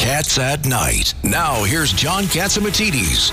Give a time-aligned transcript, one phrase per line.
[0.00, 1.12] Cats at Night.
[1.22, 3.32] Now, here's John Catsimatidis.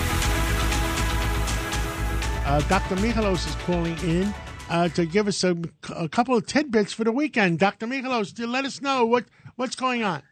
[2.45, 2.97] Uh, Dr.
[2.97, 4.33] Michalos is calling in
[4.69, 5.55] uh, to give us a,
[5.95, 7.59] a, couple of tidbits for the weekend.
[7.59, 7.87] Dr.
[7.87, 9.23] Michalos, let us know what,
[9.55, 10.23] what's going on.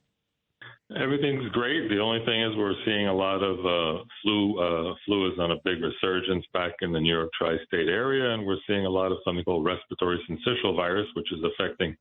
[1.00, 1.88] Everything's great.
[1.88, 4.60] The only thing is we're seeing a lot of uh, flu.
[4.60, 8.46] Uh, flu is on a big resurgence back in the New York tri-state area, and
[8.46, 11.96] we're seeing a lot of something called respiratory syncytial virus, which is affecting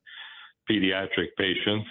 [0.68, 1.86] pediatric patients.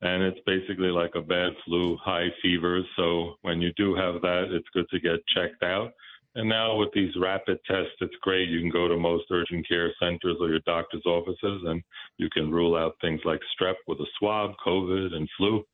[0.00, 2.84] And it's basically like a bad flu, high fevers.
[2.96, 5.92] So when you do have that, it's good to get checked out.
[6.34, 8.48] And now with these rapid tests, it's great.
[8.48, 11.82] You can go to most urgent care centers or your doctor's offices, and
[12.18, 15.64] you can rule out things like strep with a swab, COVID, and flu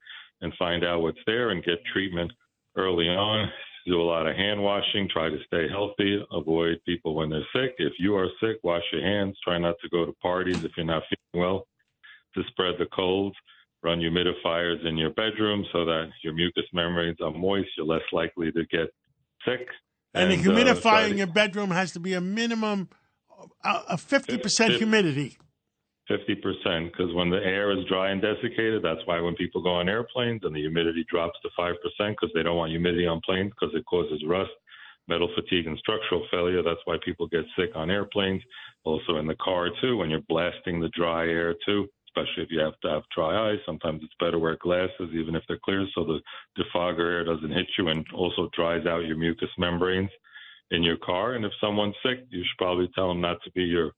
[0.41, 2.33] and find out what's there and get treatment
[2.77, 3.51] early on.
[3.87, 7.75] Do a lot of hand washing, try to stay healthy, avoid people when they're sick.
[7.79, 9.37] If you are sick, wash your hands.
[9.45, 11.67] Try not to go to parties if you're not feeling well
[12.35, 13.37] to spread the colds.
[13.85, 17.69] Run humidifiers in your bedroom so that your mucous membranes are moist.
[17.77, 18.89] You're less likely to get
[19.45, 19.69] sick.
[20.15, 22.89] And, and the uh, humidifier uh, in your bedroom has to be a minimum
[23.63, 25.37] uh, a 50% humidity.
[26.11, 29.89] 50% because when the air is dry and desiccated, that's why when people go on
[29.89, 33.75] airplanes and the humidity drops to 5% because they don't want humidity on planes because
[33.75, 34.51] it causes rust,
[35.09, 36.63] metal fatigue, and structural failure.
[36.63, 38.43] That's why people get sick on airplanes.
[38.85, 42.61] Also in the car, too, when you're blasting the dry air, too, especially if you
[42.61, 43.59] have to have dry eyes.
[43.67, 46.21] Sometimes it's better wear glasses, even if they're clear, so the
[46.59, 50.11] defogger air doesn't hit you and also dries out your mucous membranes
[50.71, 51.35] in your car.
[51.35, 53.93] And if someone's sick, you should probably tell them not to be your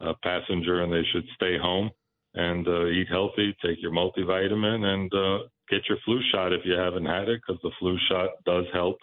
[0.00, 1.90] uh, passenger and they should stay home
[2.34, 6.74] and uh, eat healthy, take your multivitamin, and uh, get your flu shot if you
[6.74, 8.98] haven't had it, because the flu shot does help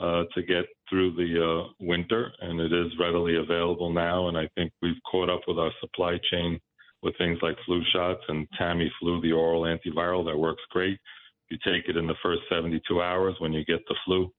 [0.00, 4.28] uh, to get through the uh, winter, and it is readily available now.
[4.28, 6.60] And I think we've caught up with our supply chain
[7.02, 10.98] with things like flu shots and Tamiflu, the oral antiviral that works great.
[11.50, 14.30] You take it in the first 72 hours when you get the flu.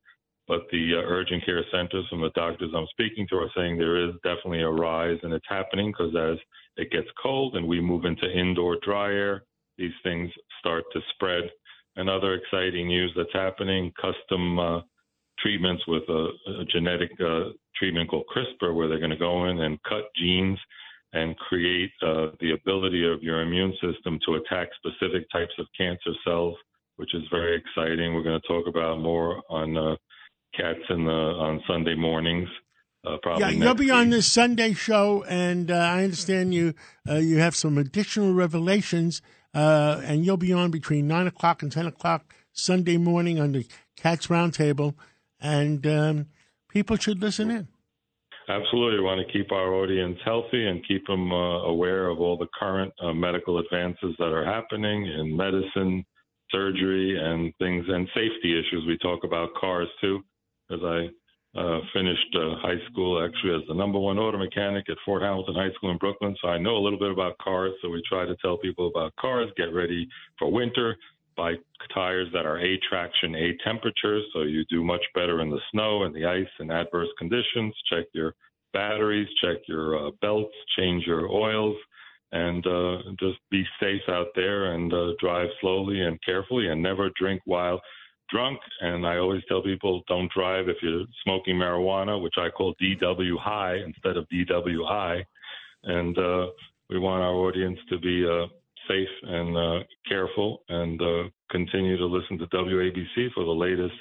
[0.47, 4.03] But the uh, urgent care centers from the doctors I'm speaking to are saying there
[4.03, 6.39] is definitely a rise, and it's happening because as
[6.75, 9.43] it gets cold and we move into indoor dry air,
[9.77, 11.43] these things start to spread.
[11.95, 14.81] Another exciting news that's happening custom uh,
[15.37, 16.29] treatments with a,
[16.61, 20.59] a genetic uh, treatment called CRISPR, where they're going to go in and cut genes
[21.13, 26.11] and create uh, the ability of your immune system to attack specific types of cancer
[26.23, 26.55] cells,
[26.97, 28.13] which is very exciting.
[28.13, 29.95] We're going to talk about more on uh,
[30.55, 32.47] cats in the on Sunday mornings.
[33.05, 33.93] Uh, probably yeah, you'll be week.
[33.93, 36.73] on this Sunday show, and uh, I understand you
[37.09, 39.21] uh, you have some additional revelations,
[39.53, 43.65] uh, and you'll be on between nine o'clock and ten o'clock Sunday morning on the
[43.95, 44.95] Cats Roundtable,
[45.39, 46.25] and um,
[46.67, 47.67] people should listen in.
[48.49, 52.35] Absolutely, we want to keep our audience healthy and keep them uh, aware of all
[52.35, 56.03] the current uh, medical advances that are happening in medicine,
[56.49, 58.85] surgery, and things, and safety issues.
[58.87, 60.21] We talk about cars too
[60.71, 61.09] as I
[61.59, 65.53] uh, finished uh, high school actually as the number one auto mechanic at Fort Hamilton
[65.53, 66.35] High School in Brooklyn.
[66.41, 67.73] So I know a little bit about cars.
[67.83, 70.07] So we try to tell people about cars, get ready
[70.39, 70.95] for winter,
[71.39, 71.53] buy
[71.93, 74.19] tires that are A traction, A temperature.
[74.33, 77.73] So you do much better in the snow and the ice and adverse conditions.
[77.91, 78.35] Check your
[78.73, 81.77] batteries, check your uh, belts, change your oils.
[82.31, 87.09] And uh, just be safe out there and uh, drive slowly and carefully and never
[87.17, 87.81] drink while
[88.29, 92.75] drunk, and I always tell people don't drive if you're smoking marijuana, which I call
[92.81, 95.23] DW high instead of DWI.
[95.83, 96.47] And uh,
[96.89, 98.47] we want our audience to be uh,
[98.89, 103.95] safe and uh, careful and uh, continue to listen to WABC for the latest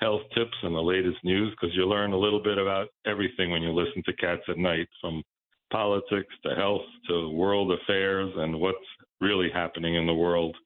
[0.00, 3.62] health tips and the latest news because you learn a little bit about everything when
[3.62, 5.22] you listen to Cats at Night from
[5.70, 8.78] politics to health to world affairs and what's
[9.20, 10.56] really happening in the world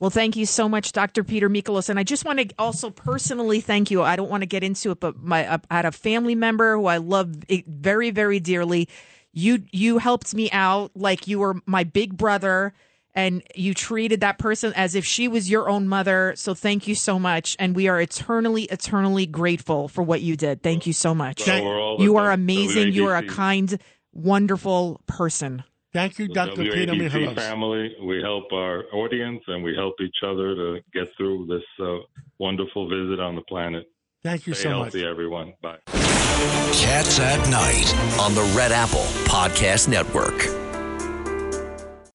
[0.00, 1.24] well, thank you so much, Dr.
[1.24, 1.88] Peter Michalos.
[1.88, 4.02] And I just want to also personally thank you.
[4.02, 6.86] I don't want to get into it, but my I had a family member who
[6.86, 7.34] I love
[7.66, 8.88] very, very dearly.
[9.32, 12.72] You you helped me out like you were my big brother,
[13.14, 16.34] and you treated that person as if she was your own mother.
[16.36, 20.62] So thank you so much, and we are eternally, eternally grateful for what you did.
[20.62, 21.46] Thank you so much.
[21.46, 22.92] Well, you are amazing.
[22.92, 23.78] You are a kind,
[24.12, 25.64] wonderful person.
[25.92, 26.62] Thank you, Dr.
[26.62, 27.34] WABC Peter Michalos.
[27.34, 31.98] family, we help our audience and we help each other to get through this uh,
[32.38, 33.86] wonderful visit on the planet.
[34.24, 35.10] Thank you Stay so healthy, much.
[35.10, 35.54] everyone.
[35.62, 35.78] Bye.
[35.86, 40.57] Cats at Night on the Red Apple Podcast Network.